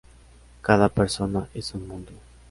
[0.61, 2.11] Cada persona es un mundo